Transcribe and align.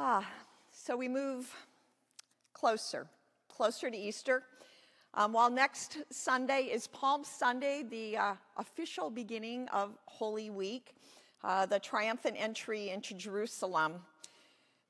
Ah, 0.00 0.24
so 0.70 0.96
we 0.96 1.08
move 1.08 1.52
closer, 2.52 3.08
closer 3.48 3.90
to 3.90 3.96
Easter. 3.96 4.44
Um, 5.12 5.32
while 5.32 5.50
next 5.50 5.98
Sunday 6.12 6.70
is 6.70 6.86
Palm 6.86 7.24
Sunday, 7.24 7.82
the 7.82 8.16
uh, 8.16 8.34
official 8.58 9.10
beginning 9.10 9.66
of 9.70 9.98
Holy 10.04 10.50
Week, 10.50 10.94
uh, 11.42 11.66
the 11.66 11.80
triumphant 11.80 12.36
entry 12.38 12.90
into 12.90 13.12
Jerusalem. 13.12 13.94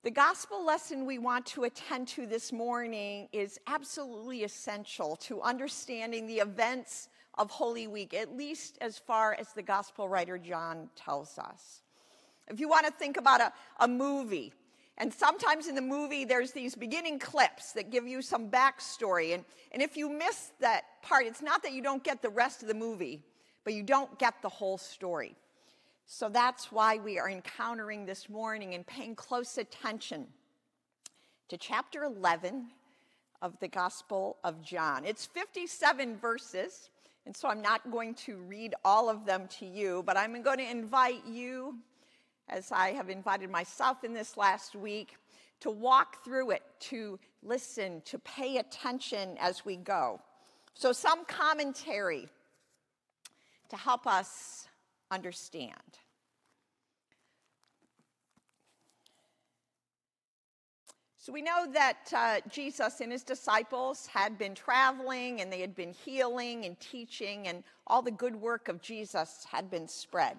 The 0.02 0.10
gospel 0.10 0.62
lesson 0.62 1.06
we 1.06 1.18
want 1.18 1.46
to 1.46 1.64
attend 1.64 2.08
to 2.08 2.26
this 2.26 2.52
morning 2.52 3.28
is 3.32 3.58
absolutely 3.66 4.44
essential 4.44 5.16
to 5.22 5.40
understanding 5.40 6.26
the 6.26 6.40
events 6.40 7.08
of 7.38 7.50
Holy 7.50 7.86
Week, 7.86 8.12
at 8.12 8.36
least 8.36 8.76
as 8.82 8.98
far 8.98 9.34
as 9.40 9.54
the 9.54 9.62
gospel 9.62 10.06
writer 10.06 10.36
John 10.36 10.90
tells 10.96 11.38
us. 11.38 11.80
If 12.46 12.60
you 12.60 12.68
want 12.68 12.84
to 12.84 12.92
think 12.92 13.16
about 13.16 13.40
a, 13.40 13.52
a 13.80 13.88
movie, 13.88 14.52
and 14.98 15.14
sometimes 15.14 15.68
in 15.68 15.76
the 15.76 15.80
movie, 15.80 16.24
there's 16.24 16.50
these 16.50 16.74
beginning 16.74 17.20
clips 17.20 17.72
that 17.72 17.90
give 17.90 18.06
you 18.06 18.20
some 18.20 18.50
backstory. 18.50 19.32
And, 19.32 19.44
and 19.70 19.80
if 19.80 19.96
you 19.96 20.10
miss 20.10 20.50
that 20.60 20.82
part, 21.02 21.24
it's 21.24 21.40
not 21.40 21.62
that 21.62 21.72
you 21.72 21.82
don't 21.82 22.02
get 22.02 22.20
the 22.20 22.28
rest 22.28 22.62
of 22.62 22.68
the 22.68 22.74
movie, 22.74 23.22
but 23.62 23.74
you 23.74 23.84
don't 23.84 24.18
get 24.18 24.42
the 24.42 24.48
whole 24.48 24.76
story. 24.76 25.36
So 26.04 26.28
that's 26.28 26.72
why 26.72 26.96
we 26.96 27.16
are 27.18 27.30
encountering 27.30 28.06
this 28.06 28.28
morning 28.28 28.74
and 28.74 28.84
paying 28.84 29.14
close 29.14 29.56
attention 29.56 30.26
to 31.48 31.56
chapter 31.56 32.02
11 32.02 32.66
of 33.40 33.56
the 33.60 33.68
Gospel 33.68 34.38
of 34.42 34.62
John. 34.62 35.04
It's 35.04 35.26
57 35.26 36.16
verses, 36.16 36.90
and 37.24 37.36
so 37.36 37.48
I'm 37.48 37.62
not 37.62 37.88
going 37.92 38.14
to 38.14 38.36
read 38.38 38.74
all 38.84 39.08
of 39.08 39.26
them 39.26 39.46
to 39.60 39.66
you, 39.66 40.02
but 40.04 40.16
I'm 40.16 40.42
going 40.42 40.58
to 40.58 40.68
invite 40.68 41.24
you 41.24 41.76
as 42.48 42.72
I 42.72 42.92
have 42.92 43.08
invited 43.10 43.50
myself 43.50 44.04
in 44.04 44.12
this 44.12 44.36
last 44.36 44.74
week, 44.74 45.16
to 45.60 45.70
walk 45.70 46.24
through 46.24 46.50
it, 46.52 46.62
to 46.80 47.18
listen, 47.42 48.02
to 48.06 48.18
pay 48.18 48.58
attention 48.58 49.36
as 49.40 49.64
we 49.64 49.76
go. 49.76 50.20
So, 50.74 50.92
some 50.92 51.24
commentary 51.24 52.28
to 53.68 53.76
help 53.76 54.06
us 54.06 54.68
understand. 55.10 55.72
So, 61.18 61.32
we 61.32 61.42
know 61.42 61.66
that 61.72 62.12
uh, 62.16 62.40
Jesus 62.48 63.00
and 63.00 63.10
his 63.10 63.24
disciples 63.24 64.06
had 64.06 64.38
been 64.38 64.54
traveling 64.54 65.40
and 65.40 65.52
they 65.52 65.60
had 65.60 65.74
been 65.74 65.92
healing 65.92 66.64
and 66.64 66.78
teaching, 66.78 67.48
and 67.48 67.64
all 67.86 68.00
the 68.00 68.12
good 68.12 68.36
work 68.36 68.68
of 68.68 68.80
Jesus 68.80 69.44
had 69.50 69.70
been 69.70 69.88
spread. 69.88 70.38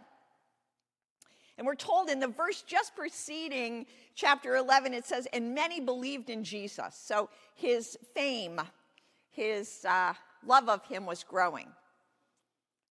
And 1.60 1.68
we're 1.68 1.76
told 1.76 2.10
in 2.10 2.22
the 2.22 2.28
verse 2.28 2.62
just 2.62 2.96
preceding 2.96 3.86
chapter 4.16 4.56
11, 4.56 4.94
it 4.94 5.06
says, 5.06 5.28
And 5.34 5.54
many 5.54 5.82
believed 5.82 6.30
in 6.30 6.42
Jesus. 6.42 6.96
So 6.96 7.30
his 7.54 7.98
fame, 8.16 8.62
his 9.30 9.84
uh, 9.84 10.14
love 10.48 10.70
of 10.70 10.86
him 10.86 11.06
was 11.06 11.26
growing. 11.26 11.68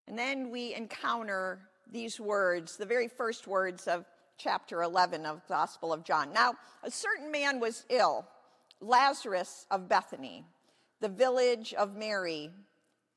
And 0.07 0.19
then 0.19 0.51
we 0.51 0.75
encounter 0.75 1.61
these 1.91 2.21
words, 2.21 2.77
the 2.77 2.85
very 2.85 3.09
first 3.09 3.47
words 3.47 3.89
of 3.89 4.05
chapter 4.37 4.83
11 4.83 5.25
of 5.25 5.37
the 5.37 5.55
Gospel 5.55 5.91
of 5.91 6.05
John. 6.05 6.31
Now, 6.35 6.53
a 6.83 6.91
certain 6.91 7.33
man 7.33 7.61
was 7.61 7.87
ill, 7.89 8.27
Lazarus 8.83 9.67
of 9.71 9.89
Bethany, 9.89 10.45
the 11.01 11.09
village 11.09 11.73
of 11.73 11.97
Mary 11.97 12.51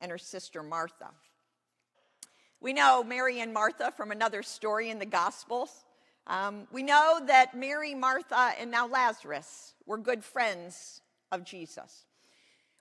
and 0.00 0.10
her 0.10 0.16
sister 0.16 0.62
Martha. 0.62 1.10
We 2.62 2.72
know 2.72 3.02
Mary 3.02 3.40
and 3.40 3.52
Martha 3.52 3.90
from 3.90 4.12
another 4.12 4.44
story 4.44 4.90
in 4.90 5.00
the 5.00 5.04
Gospels. 5.04 5.84
Um, 6.28 6.68
we 6.70 6.84
know 6.84 7.18
that 7.26 7.56
Mary, 7.56 7.92
Martha, 7.92 8.52
and 8.56 8.70
now 8.70 8.86
Lazarus 8.86 9.74
were 9.84 9.98
good 9.98 10.22
friends 10.22 11.00
of 11.32 11.42
Jesus. 11.42 12.04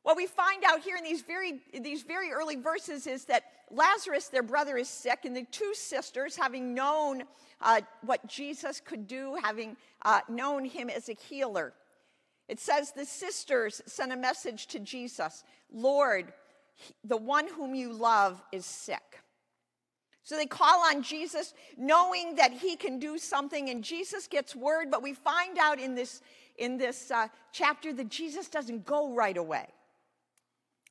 What 0.04 0.18
we 0.18 0.28
find 0.28 0.64
out 0.64 0.82
here 0.82 0.98
in 0.98 1.04
these 1.04 1.24
very, 1.24 1.62
these 1.74 2.04
very 2.04 2.32
early 2.32 2.58
verses 2.58 3.08
is 3.08 3.26
that 3.26 3.44
Lazarus, 3.72 4.28
their 4.28 4.44
brother, 4.44 4.78
is 4.78 4.88
sick, 4.88 5.26
and 5.26 5.36
the 5.36 5.48
two 5.50 5.74
sisters, 5.74 6.36
having 6.36 6.76
known 6.76 7.24
uh, 7.60 7.82
what 8.02 8.28
Jesus 8.28 8.82
could 8.82 9.08
do, 9.08 9.36
having 9.42 9.76
uh, 10.04 10.20
known 10.30 10.64
him 10.64 10.92
as 10.92 11.10
a 11.10 11.14
healer, 11.14 11.74
it 12.48 12.60
says 12.60 12.92
the 12.92 13.06
sisters 13.06 13.82
sent 13.88 14.12
a 14.12 14.18
message 14.18 14.68
to 14.68 14.80
Jesus 14.80 15.44
Lord, 15.74 16.34
the 17.04 17.18
one 17.18 17.48
whom 17.48 17.74
you 17.74 17.92
love 17.92 18.44
is 18.52 18.64
sick. 18.64 19.22
So 20.24 20.36
they 20.36 20.46
call 20.46 20.82
on 20.82 21.02
Jesus 21.02 21.54
knowing 21.78 22.36
that 22.36 22.54
he 22.54 22.76
can 22.76 23.00
do 23.00 23.18
something, 23.18 23.70
and 23.70 23.84
Jesus 23.84 24.28
gets 24.28 24.56
word, 24.56 24.92
but 24.92 25.02
we 25.02 25.14
find 25.14 25.58
out 25.58 25.80
in 25.80 25.96
this, 25.96 26.22
in 26.58 26.78
this 26.78 27.10
uh, 27.10 27.28
chapter 27.52 27.92
that 27.94 28.10
Jesus 28.10 28.48
doesn't 28.48 28.86
go 28.86 29.14
right 29.14 29.38
away. 29.38 29.68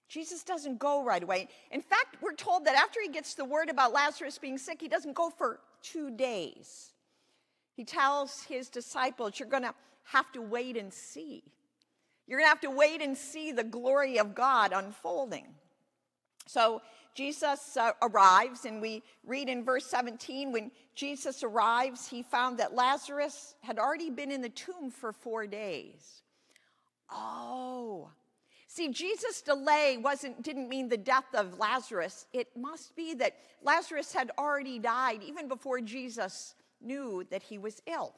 Jesus 0.08 0.42
doesn't 0.42 0.80
go 0.80 1.04
right 1.04 1.22
away. 1.22 1.48
In 1.70 1.80
fact, 1.80 2.16
we're 2.20 2.34
told 2.34 2.64
that 2.64 2.74
after 2.74 3.00
he 3.00 3.08
gets 3.08 3.34
the 3.34 3.44
word 3.44 3.70
about 3.70 3.92
Lazarus 3.92 4.38
being 4.38 4.58
sick, 4.58 4.80
he 4.80 4.88
doesn't 4.88 5.14
go 5.14 5.30
for 5.30 5.60
two 5.82 6.10
days. 6.10 6.90
He 7.76 7.84
tells 7.84 8.42
his 8.42 8.68
disciples, 8.68 9.38
You're 9.38 9.48
going 9.48 9.62
to 9.62 9.74
have 10.02 10.32
to 10.32 10.42
wait 10.42 10.76
and 10.76 10.92
see. 10.92 11.44
You're 12.26 12.40
going 12.40 12.46
to 12.46 12.50
have 12.50 12.60
to 12.62 12.70
wait 12.70 13.00
and 13.00 13.16
see 13.16 13.52
the 13.52 13.62
glory 13.62 14.18
of 14.18 14.34
God 14.34 14.72
unfolding. 14.72 15.46
So 16.46 16.82
Jesus 17.14 17.76
uh, 17.76 17.92
arrives, 18.02 18.64
and 18.64 18.80
we 18.80 19.02
read 19.26 19.48
in 19.48 19.64
verse 19.64 19.86
17 19.86 20.52
when 20.52 20.70
Jesus 20.94 21.42
arrives, 21.42 22.08
he 22.08 22.22
found 22.22 22.58
that 22.58 22.74
Lazarus 22.74 23.54
had 23.62 23.78
already 23.78 24.10
been 24.10 24.30
in 24.30 24.42
the 24.42 24.48
tomb 24.48 24.90
for 24.90 25.12
four 25.12 25.46
days. 25.46 26.22
Oh, 27.12 28.08
see, 28.68 28.88
Jesus' 28.88 29.42
delay 29.42 29.98
wasn't, 30.00 30.42
didn't 30.42 30.68
mean 30.68 30.88
the 30.88 30.96
death 30.96 31.26
of 31.34 31.58
Lazarus. 31.58 32.26
It 32.32 32.48
must 32.56 32.94
be 32.94 33.14
that 33.14 33.36
Lazarus 33.62 34.12
had 34.12 34.30
already 34.38 34.78
died 34.78 35.22
even 35.22 35.48
before 35.48 35.80
Jesus 35.80 36.54
knew 36.80 37.26
that 37.30 37.42
he 37.42 37.58
was 37.58 37.82
ill. 37.86 38.14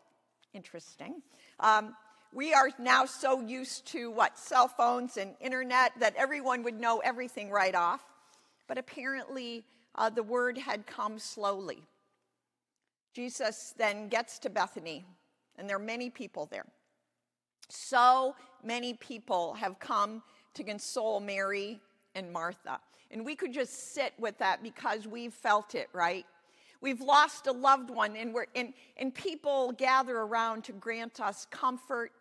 Interesting. 0.53 1.23
Um, 1.59 1.97
we 2.35 2.53
are 2.55 2.71
now 2.79 3.07
so 3.07 3.41
used 3.41 3.87
to 3.89 4.11
what 4.11 4.39
cell 4.39 4.69
phones 4.69 5.17
and 5.17 5.35
internet 5.41 5.93
that 5.99 6.15
everyone 6.17 6.63
would 6.63 6.79
know 6.79 6.99
everything 6.99 7.51
right 7.51 7.75
off 7.75 8.03
but 8.73 8.79
apparently 8.79 9.65
uh, 9.97 10.09
the 10.09 10.23
word 10.23 10.57
had 10.57 10.87
come 10.87 11.19
slowly. 11.19 11.83
Jesus 13.13 13.75
then 13.77 14.09
gets 14.09 14.39
to 14.39 14.49
Bethany, 14.49 15.05
and 15.59 15.69
there 15.69 15.77
are 15.77 15.79
many 15.79 16.09
people 16.09 16.49
there. 16.51 16.65
So 17.69 18.35
many 18.65 18.95
people 18.95 19.53
have 19.53 19.79
come 19.79 20.23
to 20.55 20.65
console 20.65 21.21
Mary 21.21 21.83
and 22.15 22.33
Martha. 22.33 22.81
And 23.11 23.27
we 23.27 23.37
could 23.37 23.53
just 23.53 23.93
sit 23.93 24.15
with 24.19 24.39
that 24.39 24.63
because 24.63 25.07
we've 25.07 25.35
felt 25.35 25.75
it, 25.75 25.91
right? 25.93 26.25
We've 26.81 27.03
lost 27.03 27.49
a 27.49 27.53
loved 27.53 27.91
one, 27.91 28.17
and, 28.17 28.33
we're, 28.33 28.47
and, 28.57 28.73
and 28.97 29.15
people 29.15 29.73
gather 29.73 30.17
around 30.17 30.65
to 30.65 30.73
grant 30.73 31.21
us 31.21 31.47
comfort 31.51 32.13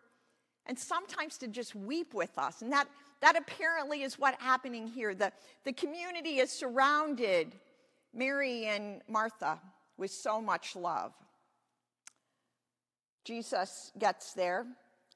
and 0.66 0.78
sometimes 0.78 1.38
to 1.38 1.48
just 1.48 1.74
weep 1.74 2.12
with 2.12 2.36
us. 2.36 2.60
And 2.60 2.70
that, 2.72 2.88
that 3.22 3.36
apparently 3.36 4.02
is 4.02 4.18
what's 4.18 4.40
happening 4.42 4.86
here. 4.86 5.14
The, 5.14 5.32
the 5.64 5.72
community 5.72 6.38
is 6.38 6.50
surrounded, 6.50 7.54
Mary 8.12 8.66
and 8.66 9.00
Martha, 9.08 9.58
with 9.96 10.10
so 10.10 10.42
much 10.42 10.76
love. 10.76 11.12
Jesus 13.24 13.92
gets 13.98 14.34
there 14.34 14.66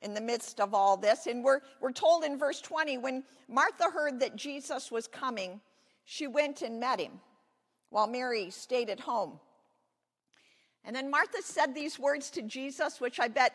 in 0.03 0.15
the 0.15 0.21
midst 0.21 0.61
of 0.61 0.72
all 0.72 0.97
this. 0.97 1.27
And 1.27 1.43
we're, 1.43 1.61
we're 1.81 1.93
told 1.93 2.22
in 2.22 2.39
verse 2.39 2.61
20 2.61 2.99
when 2.99 3.25
Martha 3.49 3.91
heard 3.93 4.21
that 4.21 4.37
Jesus 4.37 4.91
was 4.91 5.09
coming, 5.09 5.61
she 6.05 6.28
went 6.28 6.62
and 6.62 6.78
met 6.78 7.00
him 7.00 7.21
while 7.91 8.06
Mary 8.06 8.50
stayed 8.50 8.89
at 8.89 9.00
home. 9.00 9.41
And 10.84 10.95
then 10.95 11.11
Martha 11.11 11.43
said 11.43 11.75
these 11.75 11.99
words 11.99 12.31
to 12.31 12.43
Jesus, 12.43 13.00
which 13.00 13.19
I 13.19 13.27
bet 13.27 13.53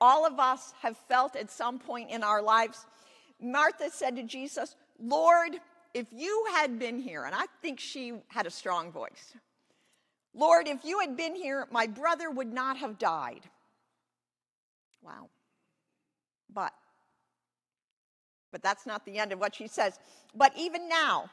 all 0.00 0.26
of 0.26 0.38
us 0.38 0.74
have 0.82 0.98
felt 1.08 1.36
at 1.36 1.50
some 1.50 1.78
point 1.78 2.10
in 2.10 2.22
our 2.22 2.42
lives. 2.42 2.84
Martha 3.40 3.90
said 3.90 4.16
to 4.16 4.22
Jesus, 4.22 4.76
Lord, 4.98 5.56
if 5.92 6.06
you 6.12 6.46
had 6.52 6.78
been 6.78 6.98
here, 6.98 7.24
and 7.24 7.34
I 7.34 7.44
think 7.62 7.80
she 7.80 8.14
had 8.28 8.46
a 8.46 8.50
strong 8.50 8.90
voice, 8.90 9.34
Lord, 10.34 10.66
if 10.66 10.84
you 10.84 10.98
had 10.98 11.16
been 11.16 11.36
here, 11.36 11.66
my 11.70 11.86
brother 11.86 12.30
would 12.30 12.52
not 12.52 12.76
have 12.78 12.98
died. 12.98 13.42
Wow. 15.02 15.28
But, 16.52 16.72
but 18.50 18.62
that's 18.62 18.86
not 18.86 19.04
the 19.04 19.18
end 19.18 19.32
of 19.32 19.38
what 19.38 19.54
she 19.54 19.68
says. 19.68 19.98
But 20.34 20.52
even 20.58 20.88
now, 20.88 21.30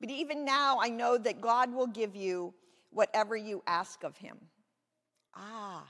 but 0.00 0.10
even 0.10 0.44
now, 0.44 0.78
I 0.80 0.88
know 0.88 1.16
that 1.16 1.40
God 1.40 1.72
will 1.72 1.86
give 1.86 2.16
you 2.16 2.52
whatever 2.90 3.36
you 3.36 3.62
ask 3.66 4.02
of 4.02 4.16
him. 4.16 4.36
Ah, 5.34 5.84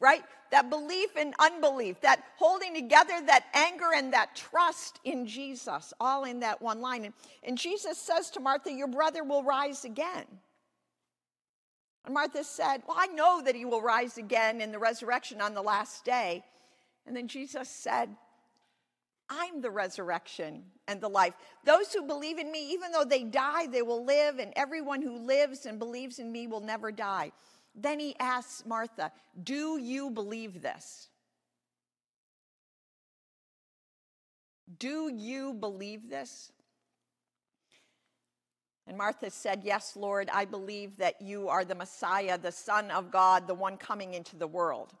right? 0.00 0.22
That 0.50 0.70
belief 0.70 1.10
and 1.16 1.34
unbelief, 1.38 2.00
that 2.00 2.22
holding 2.36 2.74
together, 2.74 3.14
that 3.26 3.44
anger 3.52 3.90
and 3.94 4.12
that 4.12 4.34
trust 4.34 5.00
in 5.04 5.26
Jesus, 5.26 5.92
all 6.00 6.24
in 6.24 6.40
that 6.40 6.62
one 6.62 6.80
line. 6.80 7.04
And, 7.04 7.14
and 7.42 7.58
Jesus 7.58 7.98
says 7.98 8.30
to 8.30 8.40
Martha, 8.40 8.72
Your 8.72 8.88
brother 8.88 9.24
will 9.24 9.42
rise 9.42 9.84
again. 9.84 10.24
And 12.04 12.14
Martha 12.14 12.44
said, 12.44 12.78
Well, 12.86 12.96
I 12.98 13.08
know 13.08 13.42
that 13.44 13.54
he 13.54 13.64
will 13.64 13.82
rise 13.82 14.16
again 14.16 14.60
in 14.60 14.72
the 14.72 14.78
resurrection 14.78 15.40
on 15.40 15.54
the 15.54 15.62
last 15.62 16.04
day. 16.04 16.42
And 17.06 17.16
then 17.16 17.28
Jesus 17.28 17.68
said, 17.68 18.08
I'm 19.30 19.60
the 19.60 19.70
resurrection 19.70 20.64
and 20.86 21.00
the 21.00 21.08
life. 21.08 21.34
Those 21.64 21.92
who 21.92 22.02
believe 22.02 22.38
in 22.38 22.50
me, 22.50 22.72
even 22.72 22.92
though 22.92 23.04
they 23.04 23.24
die, 23.24 23.66
they 23.66 23.82
will 23.82 24.04
live, 24.04 24.38
and 24.38 24.52
everyone 24.56 25.02
who 25.02 25.18
lives 25.18 25.66
and 25.66 25.78
believes 25.78 26.18
in 26.18 26.32
me 26.32 26.46
will 26.46 26.60
never 26.60 26.90
die. 26.90 27.32
Then 27.74 28.00
he 28.00 28.16
asks 28.18 28.64
Martha, 28.66 29.12
Do 29.42 29.78
you 29.78 30.10
believe 30.10 30.62
this? 30.62 31.08
Do 34.78 35.10
you 35.14 35.54
believe 35.54 36.10
this? 36.10 36.52
And 38.86 38.96
Martha 38.96 39.30
said, 39.30 39.62
Yes, 39.64 39.96
Lord, 39.96 40.28
I 40.32 40.44
believe 40.44 40.96
that 40.96 41.20
you 41.20 41.48
are 41.48 41.64
the 41.64 41.74
Messiah, 41.74 42.38
the 42.38 42.52
Son 42.52 42.90
of 42.90 43.10
God, 43.10 43.46
the 43.46 43.54
one 43.54 43.76
coming 43.76 44.14
into 44.14 44.36
the 44.36 44.46
world. 44.46 44.94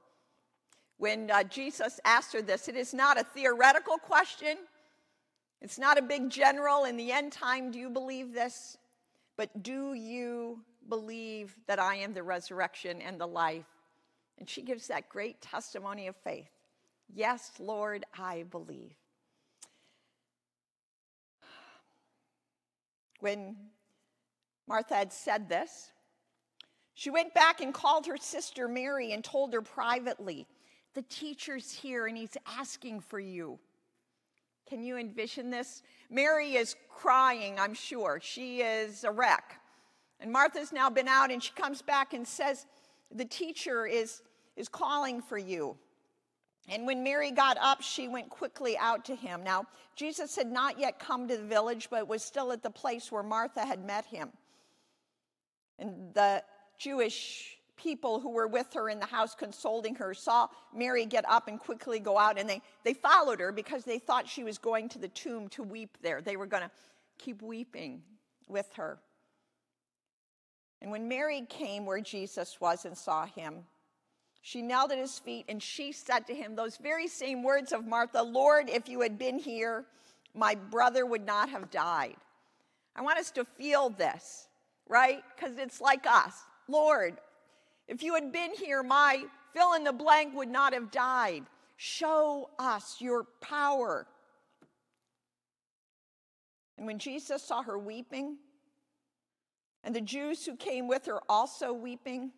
When 0.98 1.30
uh, 1.30 1.44
Jesus 1.44 2.00
asked 2.04 2.32
her 2.32 2.42
this, 2.42 2.68
it 2.68 2.76
is 2.76 2.92
not 2.92 3.18
a 3.18 3.24
theoretical 3.24 3.96
question. 3.96 4.58
It's 5.60 5.78
not 5.78 5.98
a 5.98 6.02
big 6.02 6.28
general 6.28 6.84
in 6.84 6.96
the 6.96 7.12
end 7.12 7.32
time. 7.32 7.70
Do 7.70 7.78
you 7.78 7.88
believe 7.88 8.32
this? 8.32 8.76
But 9.36 9.62
do 9.62 9.94
you 9.94 10.60
believe 10.88 11.56
that 11.66 11.78
I 11.78 11.96
am 11.96 12.14
the 12.14 12.22
resurrection 12.22 13.00
and 13.00 13.20
the 13.20 13.26
life? 13.26 13.66
And 14.38 14.48
she 14.48 14.62
gives 14.62 14.86
that 14.88 15.08
great 15.08 15.40
testimony 15.40 16.06
of 16.06 16.16
faith. 16.16 16.50
Yes, 17.12 17.52
Lord, 17.58 18.04
I 18.18 18.44
believe. 18.50 18.94
When 23.20 23.56
Martha 24.66 24.94
had 24.94 25.12
said 25.12 25.48
this, 25.48 25.90
she 26.94 27.10
went 27.10 27.34
back 27.34 27.60
and 27.60 27.72
called 27.72 28.06
her 28.06 28.16
sister 28.16 28.68
Mary 28.68 29.12
and 29.12 29.24
told 29.24 29.52
her 29.52 29.62
privately, 29.62 30.46
The 30.94 31.02
teacher's 31.02 31.72
here 31.72 32.06
and 32.06 32.16
he's 32.16 32.36
asking 32.46 33.00
for 33.00 33.18
you. 33.18 33.58
Can 34.68 34.82
you 34.82 34.98
envision 34.98 35.50
this? 35.50 35.82
Mary 36.10 36.56
is 36.56 36.76
crying, 36.90 37.58
I'm 37.58 37.74
sure. 37.74 38.20
She 38.22 38.60
is 38.60 39.04
a 39.04 39.10
wreck. 39.10 39.60
And 40.20 40.32
Martha's 40.32 40.72
now 40.72 40.90
been 40.90 41.08
out 41.08 41.30
and 41.30 41.42
she 41.42 41.52
comes 41.52 41.82
back 41.82 42.12
and 42.12 42.26
says, 42.26 42.66
The 43.12 43.24
teacher 43.24 43.86
is, 43.86 44.22
is 44.56 44.68
calling 44.68 45.22
for 45.22 45.38
you. 45.38 45.76
And 46.68 46.86
when 46.86 47.02
Mary 47.02 47.30
got 47.30 47.56
up, 47.58 47.80
she 47.80 48.08
went 48.08 48.28
quickly 48.28 48.76
out 48.76 49.06
to 49.06 49.14
him. 49.14 49.42
Now, 49.42 49.66
Jesus 49.96 50.36
had 50.36 50.50
not 50.50 50.78
yet 50.78 50.98
come 50.98 51.26
to 51.28 51.36
the 51.36 51.42
village, 51.42 51.88
but 51.90 52.06
was 52.06 52.22
still 52.22 52.52
at 52.52 52.62
the 52.62 52.70
place 52.70 53.10
where 53.10 53.22
Martha 53.22 53.64
had 53.64 53.84
met 53.84 54.04
him. 54.04 54.28
And 55.78 56.12
the 56.12 56.42
Jewish 56.78 57.56
people 57.76 58.20
who 58.20 58.30
were 58.30 58.48
with 58.48 58.74
her 58.74 58.90
in 58.90 58.98
the 58.98 59.06
house 59.06 59.34
consoling 59.34 59.94
her 59.94 60.12
saw 60.12 60.48
Mary 60.74 61.06
get 61.06 61.24
up 61.28 61.48
and 61.48 61.58
quickly 61.58 62.00
go 62.00 62.18
out, 62.18 62.38
and 62.38 62.48
they, 62.48 62.60
they 62.84 62.92
followed 62.92 63.40
her 63.40 63.50
because 63.50 63.84
they 63.84 63.98
thought 63.98 64.28
she 64.28 64.44
was 64.44 64.58
going 64.58 64.88
to 64.90 64.98
the 64.98 65.08
tomb 65.08 65.48
to 65.48 65.62
weep 65.62 65.96
there. 66.02 66.20
They 66.20 66.36
were 66.36 66.46
going 66.46 66.64
to 66.64 66.70
keep 67.16 67.40
weeping 67.40 68.02
with 68.46 68.68
her. 68.74 68.98
And 70.80 70.90
when 70.90 71.08
Mary 71.08 71.42
came 71.48 71.84
where 71.84 72.00
Jesus 72.00 72.60
was 72.60 72.84
and 72.84 72.96
saw 72.96 73.26
him, 73.26 73.64
she 74.42 74.62
knelt 74.62 74.92
at 74.92 74.98
his 74.98 75.18
feet 75.18 75.46
and 75.48 75.62
she 75.62 75.92
said 75.92 76.26
to 76.26 76.34
him 76.34 76.54
those 76.54 76.76
very 76.76 77.08
same 77.08 77.42
words 77.42 77.72
of 77.72 77.86
Martha 77.86 78.22
Lord, 78.22 78.70
if 78.70 78.88
you 78.88 79.00
had 79.00 79.18
been 79.18 79.38
here, 79.38 79.84
my 80.34 80.54
brother 80.54 81.04
would 81.04 81.26
not 81.26 81.48
have 81.50 81.70
died. 81.70 82.16
I 82.94 83.02
want 83.02 83.18
us 83.18 83.30
to 83.32 83.44
feel 83.44 83.90
this, 83.90 84.48
right? 84.88 85.22
Because 85.34 85.58
it's 85.58 85.80
like 85.80 86.06
us. 86.06 86.34
Lord, 86.68 87.18
if 87.88 88.02
you 88.02 88.14
had 88.14 88.32
been 88.32 88.52
here, 88.52 88.82
my 88.82 89.24
fill 89.52 89.74
in 89.74 89.84
the 89.84 89.92
blank 89.92 90.34
would 90.34 90.48
not 90.48 90.72
have 90.72 90.90
died. 90.90 91.44
Show 91.76 92.50
us 92.58 92.96
your 93.00 93.24
power. 93.40 94.06
And 96.76 96.86
when 96.86 96.98
Jesus 96.98 97.42
saw 97.42 97.62
her 97.62 97.78
weeping, 97.78 98.36
and 99.84 99.94
the 99.94 100.00
Jews 100.00 100.44
who 100.44 100.56
came 100.56 100.88
with 100.88 101.06
her 101.06 101.20
also 101.28 101.72
weeping, 101.72 102.32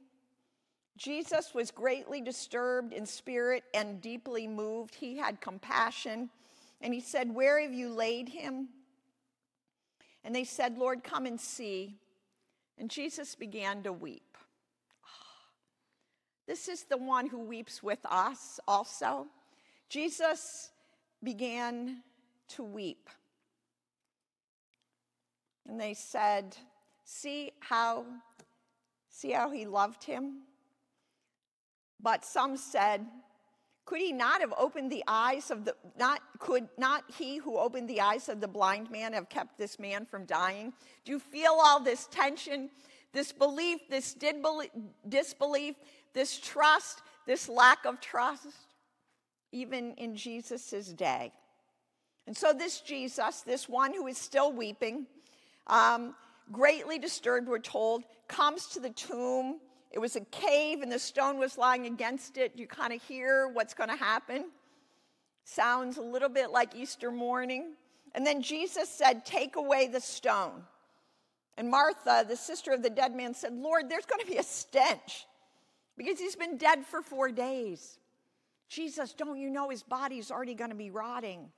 Jesus 0.97 1.55
was 1.55 1.71
greatly 1.71 2.21
disturbed 2.21 2.93
in 2.93 3.07
spirit 3.07 3.65
and 3.73 4.01
deeply 4.01 4.47
moved. 4.47 4.95
He 4.95 5.17
had 5.17 5.41
compassion. 5.41 6.29
And 6.83 6.93
he 6.93 7.01
said, 7.01 7.35
Where 7.35 7.61
have 7.61 7.73
you 7.73 7.89
laid 7.89 8.29
him? 8.29 8.69
And 10.23 10.35
they 10.35 10.45
said, 10.45 10.77
Lord, 10.77 11.03
come 11.03 11.25
and 11.25 11.41
see. 11.41 11.97
And 12.79 12.91
Jesus 12.91 13.35
began 13.35 13.83
to 13.83 13.93
weep. 13.93 14.37
Ah, 15.05 15.47
this 16.47 16.69
is 16.69 16.85
the 16.85 16.99
one 16.99 17.27
who 17.27 17.39
weeps 17.39 17.83
with 17.83 18.01
us 18.05 18.61
also. 18.69 19.27
Jesus 19.89 20.71
began 21.23 22.03
to 22.49 22.63
weep. 22.63 23.09
And 25.67 25.81
they 25.81 25.95
said, 25.95 26.57
See 27.13 27.51
how 27.59 28.05
see 29.09 29.33
how 29.33 29.51
he 29.51 29.67
loved 29.67 30.05
him? 30.05 30.43
But 32.01 32.25
some 32.25 32.57
said, 32.57 33.05
could 33.85 34.01
he 34.01 34.13
not 34.13 34.41
have 34.41 34.55
opened 34.57 34.93
the 34.93 35.03
eyes 35.09 35.51
of 35.51 35.65
the 35.65 35.75
not 35.99 36.23
could 36.39 36.69
not 36.79 37.03
he 37.19 37.39
who 37.39 37.59
opened 37.59 37.91
the 37.91 38.01
eyes 38.01 38.29
of 38.29 38.41
the 38.41 38.47
blind 38.47 38.93
man 38.93 39.13
have 39.13 39.29
kept 39.29 39.59
this 39.59 39.81
man 39.81 40.07
from 40.07 40.25
dying? 40.25 40.73
Do 41.05 41.11
you 41.11 41.19
feel 41.19 41.59
all 41.61 41.81
this 41.81 42.07
tension, 42.07 42.71
this 43.13 43.33
belief, 43.33 43.81
this 43.91 44.15
disbelief, 45.09 45.75
this 46.13 46.39
trust, 46.39 47.03
this 47.27 47.49
lack 47.49 47.87
of 47.87 48.01
trust, 48.01 48.47
even 49.51 49.95
in 49.95 50.15
Jesus' 50.15 50.93
day? 50.93 51.33
And 52.29 52.37
so, 52.37 52.53
this 52.53 52.81
Jesus, 52.81 53.41
this 53.41 53.69
one 53.69 53.95
who 53.95 54.07
is 54.07 54.17
still 54.17 54.53
weeping, 54.53 55.09
um, 55.67 56.15
greatly 56.53 56.99
disturbed, 56.99 57.49
we're 57.49 57.59
told, 57.59 58.05
comes 58.29 58.67
to 58.69 58.81
the 58.81 58.91
tomb 58.91 59.61
it 59.91 59.99
was 59.99 60.15
a 60.17 60.21
cave 60.21 60.83
and 60.83 60.93
the 60.93 60.99
stone 60.99 61.39
was 61.39 61.59
lying 61.59 61.87
against 61.87 62.39
it. 62.39 62.53
You 62.55 62.67
kind 62.67 62.93
of 62.93 63.03
hear 63.03 63.49
what's 63.49 63.75
going 63.75 63.91
to 63.91 63.97
happen. 63.97 64.51
Sounds 65.45 65.97
a 65.97 66.03
little 66.03 66.29
bit 66.29 66.51
like 66.51 66.77
Easter 66.77 67.11
morning. 67.11 67.73
And 68.15 68.25
then 68.25 68.41
Jesus 68.41 68.89
said, 68.89 69.25
Take 69.25 69.57
away 69.57 69.89
the 69.89 70.01
stone. 70.01 70.63
And 71.57 71.69
Martha, 71.69 72.25
the 72.27 72.37
sister 72.37 72.73
of 72.73 72.83
the 72.83 72.91
dead 72.91 73.15
man, 73.15 73.35
said, 73.35 73.53
Lord, 73.53 73.89
there's 73.89 74.07
going 74.07 74.21
to 74.21 74.27
be 74.27 74.39
a 74.39 74.43
stench 74.43 75.27
because 75.97 76.19
he's 76.19 76.37
been 76.37 76.57
dead 76.57 76.87
for 76.87 77.03
four 77.03 77.31
days. 77.33 77.99
Jesus, 78.69 79.13
don't 79.13 79.39
you 79.39 79.51
know 79.51 79.69
his 79.69 79.83
body's 79.83 80.31
already 80.31 80.55
going 80.55 80.71
to 80.71 80.77
be 80.77 80.91
rotting? 80.91 81.49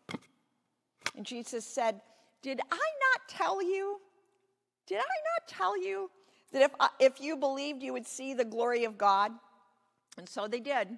And 1.14 1.26
Jesus 1.26 1.66
said, 1.66 2.00
Did 2.40 2.60
I 2.60 2.76
not 2.76 3.28
tell 3.28 3.62
you? 3.62 4.00
Did 4.86 4.98
I 4.98 5.00
not 5.00 5.48
tell 5.48 5.80
you 5.80 6.10
that 6.52 6.62
if, 6.62 6.70
uh, 6.78 6.88
if 7.00 7.20
you 7.20 7.36
believed, 7.36 7.82
you 7.82 7.92
would 7.92 8.06
see 8.06 8.34
the 8.34 8.44
glory 8.44 8.84
of 8.84 8.98
God. 8.98 9.32
And 10.18 10.28
so 10.28 10.46
they 10.46 10.60
did. 10.60 10.88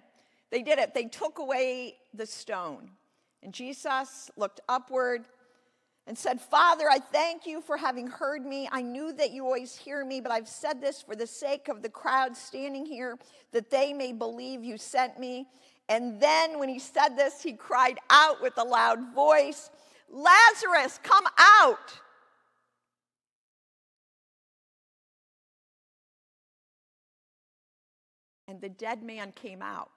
They 0.50 0.62
did 0.62 0.78
it. 0.78 0.94
They 0.94 1.04
took 1.04 1.38
away 1.38 1.96
the 2.12 2.26
stone. 2.26 2.90
And 3.42 3.52
Jesus 3.52 4.30
looked 4.36 4.60
upward 4.68 5.26
and 6.06 6.18
said, 6.18 6.40
Father, 6.40 6.84
I 6.90 6.98
thank 6.98 7.46
you 7.46 7.60
for 7.60 7.76
having 7.76 8.06
heard 8.06 8.44
me. 8.44 8.68
I 8.70 8.82
knew 8.82 9.12
that 9.14 9.30
you 9.30 9.44
always 9.44 9.74
hear 9.74 10.04
me, 10.04 10.20
but 10.20 10.32
I've 10.32 10.48
said 10.48 10.80
this 10.80 11.00
for 11.00 11.16
the 11.16 11.26
sake 11.26 11.68
of 11.68 11.82
the 11.82 11.88
crowd 11.88 12.36
standing 12.36 12.84
here, 12.84 13.18
that 13.52 13.70
they 13.70 13.92
may 13.92 14.12
believe 14.12 14.64
you 14.64 14.76
sent 14.76 15.18
me. 15.18 15.46
And 15.88 16.20
then 16.20 16.58
when 16.58 16.68
he 16.68 16.78
said 16.78 17.10
this, 17.10 17.42
he 17.42 17.52
cried 17.52 17.98
out 18.10 18.42
with 18.42 18.54
a 18.58 18.64
loud 18.64 19.14
voice, 19.14 19.70
Lazarus, 20.10 21.00
come 21.02 21.24
out. 21.38 22.00
And 28.54 28.60
the 28.60 28.68
dead 28.68 29.02
man 29.02 29.32
came 29.32 29.60
out. 29.60 29.90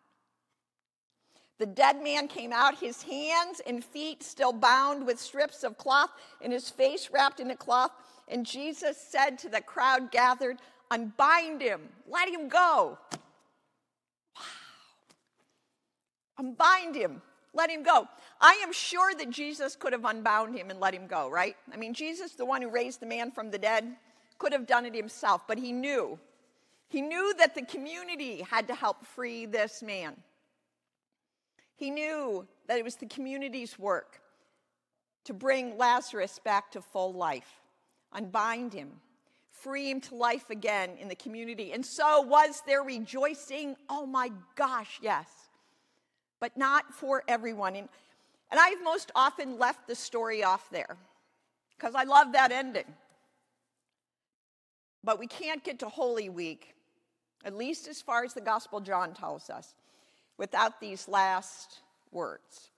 The 1.59 1.67
dead 1.67 2.01
man 2.01 2.27
came 2.27 2.51
out, 2.51 2.79
his 2.79 3.03
hands 3.03 3.61
and 3.67 3.85
feet 3.85 4.23
still 4.23 4.51
bound 4.51 5.05
with 5.05 5.19
strips 5.19 5.63
of 5.63 5.77
cloth, 5.77 6.09
and 6.41 6.51
his 6.51 6.71
face 6.71 7.09
wrapped 7.13 7.39
in 7.39 7.51
a 7.51 7.55
cloth. 7.55 7.91
And 8.27 8.45
Jesus 8.45 8.97
said 8.97 9.37
to 9.39 9.49
the 9.49 9.61
crowd 9.61 10.11
gathered, 10.11 10.57
Unbind 10.89 11.61
him, 11.61 11.81
let 12.07 12.29
him 12.29 12.49
go. 12.49 12.97
Wow. 14.35 14.43
Unbind 16.39 16.95
him, 16.95 17.21
let 17.53 17.69
him 17.69 17.83
go. 17.83 18.07
I 18.41 18.59
am 18.63 18.73
sure 18.73 19.13
that 19.15 19.29
Jesus 19.29 19.75
could 19.75 19.93
have 19.93 20.05
unbound 20.05 20.57
him 20.57 20.71
and 20.71 20.79
let 20.79 20.95
him 20.95 21.05
go, 21.05 21.29
right? 21.29 21.55
I 21.71 21.77
mean, 21.77 21.93
Jesus, 21.93 22.31
the 22.33 22.45
one 22.45 22.63
who 22.63 22.69
raised 22.69 23.01
the 23.01 23.07
man 23.07 23.29
from 23.31 23.51
the 23.51 23.59
dead, 23.59 23.85
could 24.39 24.51
have 24.51 24.65
done 24.65 24.85
it 24.87 24.95
himself, 24.95 25.41
but 25.47 25.59
he 25.59 25.71
knew 25.71 26.19
he 26.89 27.01
knew 27.01 27.33
that 27.37 27.53
the 27.53 27.63
community 27.63 28.41
had 28.41 28.67
to 28.67 28.75
help 28.75 29.05
free 29.05 29.45
this 29.45 29.83
man. 29.83 30.15
He 31.75 31.91
knew 31.91 32.47
that 32.67 32.77
it 32.77 32.83
was 32.83 32.95
the 32.95 33.05
community's 33.07 33.77
work 33.77 34.21
to 35.25 35.33
bring 35.33 35.77
Lazarus 35.77 36.39
back 36.43 36.71
to 36.71 36.81
full 36.81 37.13
life, 37.13 37.61
unbind 38.13 38.73
him, 38.73 38.91
free 39.51 39.89
him 39.91 39.99
to 40.01 40.15
life 40.15 40.49
again 40.49 40.91
in 40.99 41.07
the 41.09 41.15
community. 41.15 41.73
And 41.73 41.85
so 41.85 42.21
was 42.21 42.63
there 42.65 42.83
rejoicing? 42.83 43.75
Oh 43.89 44.05
my 44.05 44.31
gosh, 44.55 44.99
yes. 45.01 45.27
but 46.39 46.57
not 46.57 46.93
for 46.93 47.23
everyone. 47.27 47.75
And, 47.75 47.89
and 48.51 48.59
I've 48.59 48.83
most 48.83 49.11
often 49.15 49.57
left 49.57 49.87
the 49.87 49.95
story 49.95 50.43
off 50.43 50.69
there 50.69 50.97
because 51.77 51.95
I 51.95 52.03
love 52.03 52.33
that 52.33 52.51
ending. 52.51 52.85
But 55.03 55.19
we 55.19 55.27
can't 55.27 55.63
get 55.63 55.79
to 55.79 55.89
Holy 55.89 56.29
Week, 56.29 56.75
at 57.45 57.55
least 57.55 57.87
as 57.87 58.01
far 58.01 58.23
as 58.23 58.33
the 58.33 58.41
Gospel 58.41 58.79
John 58.79 59.13
tells 59.13 59.49
us, 59.49 59.75
without 60.37 60.79
these 60.79 61.07
last 61.07 61.79
words. 62.11 62.69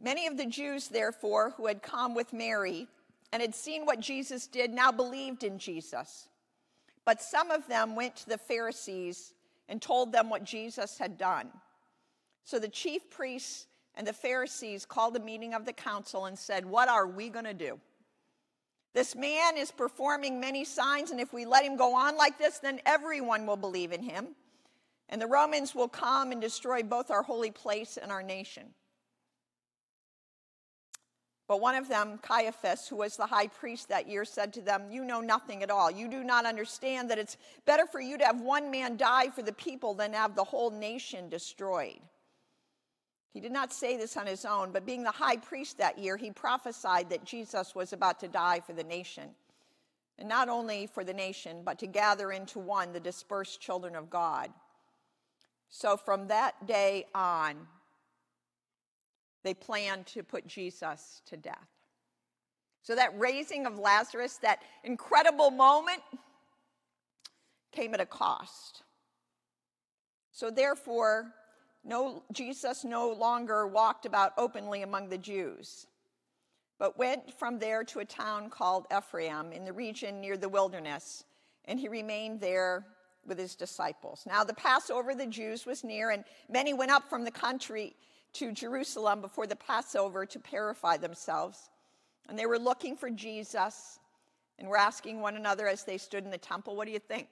Many 0.00 0.26
of 0.26 0.36
the 0.36 0.46
Jews, 0.46 0.88
therefore, 0.88 1.54
who 1.56 1.66
had 1.66 1.82
come 1.82 2.14
with 2.14 2.32
Mary 2.32 2.86
and 3.32 3.40
had 3.40 3.54
seen 3.54 3.86
what 3.86 4.00
Jesus 4.00 4.46
did 4.46 4.72
now 4.72 4.92
believed 4.92 5.42
in 5.42 5.58
Jesus. 5.58 6.28
But 7.04 7.22
some 7.22 7.50
of 7.50 7.66
them 7.66 7.96
went 7.96 8.16
to 8.16 8.28
the 8.28 8.38
Pharisees 8.38 9.32
and 9.68 9.80
told 9.80 10.12
them 10.12 10.28
what 10.28 10.44
Jesus 10.44 10.98
had 10.98 11.16
done. 11.16 11.48
So 12.44 12.58
the 12.58 12.68
chief 12.68 13.10
priests 13.10 13.66
and 13.94 14.06
the 14.06 14.12
Pharisees 14.12 14.84
called 14.84 15.16
a 15.16 15.20
meeting 15.20 15.54
of 15.54 15.64
the 15.64 15.72
council 15.72 16.26
and 16.26 16.38
said, 16.38 16.66
What 16.66 16.88
are 16.88 17.06
we 17.06 17.28
going 17.28 17.46
to 17.46 17.54
do? 17.54 17.80
This 18.96 19.14
man 19.14 19.58
is 19.58 19.70
performing 19.70 20.40
many 20.40 20.64
signs, 20.64 21.10
and 21.10 21.20
if 21.20 21.30
we 21.30 21.44
let 21.44 21.66
him 21.66 21.76
go 21.76 21.94
on 21.94 22.16
like 22.16 22.38
this, 22.38 22.60
then 22.60 22.80
everyone 22.86 23.44
will 23.44 23.58
believe 23.58 23.92
in 23.92 24.02
him. 24.02 24.28
And 25.10 25.20
the 25.20 25.26
Romans 25.26 25.74
will 25.74 25.86
come 25.86 26.32
and 26.32 26.40
destroy 26.40 26.82
both 26.82 27.10
our 27.10 27.22
holy 27.22 27.50
place 27.50 27.98
and 27.98 28.10
our 28.10 28.22
nation. 28.22 28.68
But 31.46 31.60
one 31.60 31.74
of 31.74 31.88
them, 31.90 32.18
Caiaphas, 32.22 32.88
who 32.88 32.96
was 32.96 33.18
the 33.18 33.26
high 33.26 33.48
priest 33.48 33.90
that 33.90 34.08
year, 34.08 34.24
said 34.24 34.54
to 34.54 34.62
them, 34.62 34.90
You 34.90 35.04
know 35.04 35.20
nothing 35.20 35.62
at 35.62 35.70
all. 35.70 35.90
You 35.90 36.08
do 36.08 36.24
not 36.24 36.46
understand 36.46 37.10
that 37.10 37.18
it's 37.18 37.36
better 37.66 37.84
for 37.84 38.00
you 38.00 38.16
to 38.16 38.24
have 38.24 38.40
one 38.40 38.70
man 38.70 38.96
die 38.96 39.28
for 39.28 39.42
the 39.42 39.52
people 39.52 39.92
than 39.92 40.14
have 40.14 40.34
the 40.34 40.42
whole 40.42 40.70
nation 40.70 41.28
destroyed. 41.28 42.00
He 43.36 43.42
did 43.42 43.52
not 43.52 43.70
say 43.70 43.98
this 43.98 44.16
on 44.16 44.26
his 44.26 44.46
own, 44.46 44.72
but 44.72 44.86
being 44.86 45.02
the 45.02 45.10
high 45.10 45.36
priest 45.36 45.76
that 45.76 45.98
year, 45.98 46.16
he 46.16 46.30
prophesied 46.30 47.10
that 47.10 47.26
Jesus 47.26 47.74
was 47.74 47.92
about 47.92 48.18
to 48.20 48.28
die 48.28 48.60
for 48.60 48.72
the 48.72 48.82
nation. 48.82 49.24
And 50.18 50.26
not 50.26 50.48
only 50.48 50.86
for 50.86 51.04
the 51.04 51.12
nation, 51.12 51.60
but 51.62 51.78
to 51.80 51.86
gather 51.86 52.32
into 52.32 52.58
one 52.58 52.94
the 52.94 52.98
dispersed 52.98 53.60
children 53.60 53.94
of 53.94 54.08
God. 54.08 54.48
So 55.68 55.98
from 55.98 56.28
that 56.28 56.66
day 56.66 57.04
on, 57.14 57.56
they 59.44 59.52
planned 59.52 60.06
to 60.06 60.22
put 60.22 60.46
Jesus 60.46 61.20
to 61.26 61.36
death. 61.36 61.68
So 62.80 62.94
that 62.94 63.20
raising 63.20 63.66
of 63.66 63.78
Lazarus, 63.78 64.38
that 64.38 64.62
incredible 64.82 65.50
moment, 65.50 66.00
came 67.70 67.92
at 67.92 68.00
a 68.00 68.06
cost. 68.06 68.82
So 70.32 70.50
therefore, 70.50 71.34
no, 71.86 72.24
Jesus 72.32 72.84
no 72.84 73.10
longer 73.10 73.66
walked 73.66 74.06
about 74.06 74.32
openly 74.36 74.82
among 74.82 75.08
the 75.08 75.18
Jews, 75.18 75.86
but 76.78 76.98
went 76.98 77.32
from 77.38 77.58
there 77.58 77.84
to 77.84 78.00
a 78.00 78.04
town 78.04 78.50
called 78.50 78.86
Ephraim 78.94 79.52
in 79.52 79.64
the 79.64 79.72
region 79.72 80.20
near 80.20 80.36
the 80.36 80.48
wilderness, 80.48 81.24
and 81.64 81.78
he 81.78 81.88
remained 81.88 82.40
there 82.40 82.84
with 83.24 83.38
his 83.38 83.54
disciples. 83.54 84.24
Now, 84.26 84.44
the 84.44 84.54
Passover 84.54 85.10
of 85.10 85.18
the 85.18 85.26
Jews 85.26 85.64
was 85.64 85.84
near, 85.84 86.10
and 86.10 86.24
many 86.48 86.74
went 86.74 86.90
up 86.90 87.08
from 87.08 87.24
the 87.24 87.30
country 87.30 87.94
to 88.34 88.52
Jerusalem 88.52 89.20
before 89.20 89.46
the 89.46 89.56
Passover 89.56 90.26
to 90.26 90.38
purify 90.38 90.96
themselves. 90.96 91.70
And 92.28 92.38
they 92.38 92.46
were 92.46 92.58
looking 92.58 92.96
for 92.96 93.10
Jesus 93.10 93.98
and 94.58 94.68
were 94.68 94.76
asking 94.76 95.20
one 95.20 95.36
another 95.36 95.66
as 95.68 95.84
they 95.84 95.98
stood 95.98 96.24
in 96.24 96.30
the 96.30 96.38
temple, 96.38 96.76
What 96.76 96.86
do 96.86 96.92
you 96.92 96.98
think? 96.98 97.28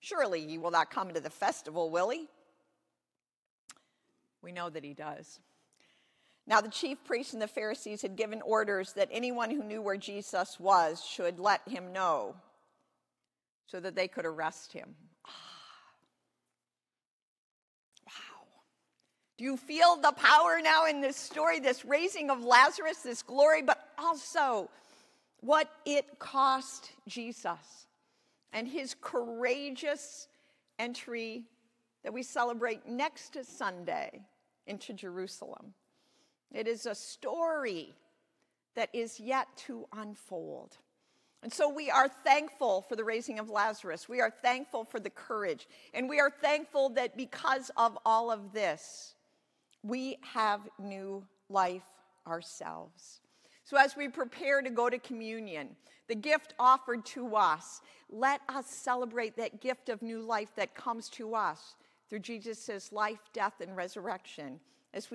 Surely 0.00 0.46
he 0.46 0.58
will 0.58 0.70
not 0.70 0.90
come 0.90 1.12
to 1.12 1.20
the 1.20 1.30
festival, 1.30 1.90
will 1.90 2.08
he? 2.08 2.26
We 4.42 4.50
know 4.50 4.70
that 4.70 4.82
he 4.82 4.94
does. 4.94 5.38
Now, 6.46 6.62
the 6.62 6.70
chief 6.70 7.04
priests 7.04 7.34
and 7.34 7.42
the 7.42 7.46
Pharisees 7.46 8.02
had 8.02 8.16
given 8.16 8.40
orders 8.42 8.94
that 8.94 9.08
anyone 9.12 9.50
who 9.50 9.62
knew 9.62 9.82
where 9.82 9.98
Jesus 9.98 10.58
was 10.58 11.04
should 11.04 11.38
let 11.38 11.60
him 11.68 11.92
know 11.92 12.34
so 13.66 13.78
that 13.78 13.94
they 13.94 14.08
could 14.08 14.24
arrest 14.24 14.72
him. 14.72 14.96
Ah. 15.26 15.30
Wow. 18.06 18.46
Do 19.36 19.44
you 19.44 19.56
feel 19.58 19.96
the 19.96 20.12
power 20.12 20.60
now 20.62 20.86
in 20.86 21.02
this 21.02 21.16
story, 21.16 21.60
this 21.60 21.84
raising 21.84 22.30
of 22.30 22.42
Lazarus, 22.42 22.98
this 22.98 23.22
glory, 23.22 23.62
but 23.62 23.78
also 23.98 24.70
what 25.40 25.70
it 25.84 26.18
cost 26.18 26.90
Jesus 27.06 27.86
and 28.52 28.68
his 28.68 28.94
courageous 29.00 30.28
entry 30.78 31.44
that 32.02 32.12
we 32.12 32.22
celebrate 32.22 32.86
next 32.86 33.36
Sunday 33.44 34.22
into 34.66 34.92
Jerusalem? 34.92 35.74
It 36.52 36.66
is 36.66 36.86
a 36.86 36.94
story 36.94 37.94
that 38.74 38.90
is 38.92 39.20
yet 39.20 39.48
to 39.66 39.86
unfold. 39.92 40.76
And 41.42 41.52
so 41.52 41.68
we 41.68 41.90
are 41.90 42.08
thankful 42.08 42.82
for 42.82 42.96
the 42.96 43.04
raising 43.04 43.38
of 43.38 43.48
Lazarus. 43.48 44.08
We 44.08 44.20
are 44.20 44.32
thankful 44.42 44.84
for 44.84 45.00
the 45.00 45.10
courage. 45.10 45.68
And 45.94 46.08
we 46.08 46.20
are 46.20 46.30
thankful 46.30 46.90
that 46.90 47.16
because 47.16 47.70
of 47.76 47.96
all 48.04 48.30
of 48.30 48.52
this, 48.52 49.14
we 49.82 50.18
have 50.34 50.68
new 50.78 51.24
life 51.48 51.86
ourselves. 52.26 53.20
So, 53.64 53.76
as 53.76 53.96
we 53.96 54.08
prepare 54.08 54.60
to 54.62 54.70
go 54.70 54.90
to 54.90 54.98
communion, 54.98 55.76
the 56.10 56.16
gift 56.16 56.54
offered 56.58 57.04
to 57.06 57.36
us, 57.36 57.82
let 58.10 58.40
us 58.48 58.66
celebrate 58.66 59.36
that 59.36 59.60
gift 59.60 59.88
of 59.88 60.02
new 60.02 60.20
life 60.20 60.48
that 60.56 60.74
comes 60.74 61.08
to 61.08 61.36
us. 61.36 61.76
Through 62.08 62.18
Jesus' 62.18 62.90
life, 62.90 63.20
death, 63.32 63.60
and 63.60 63.76
resurrection 63.76 64.58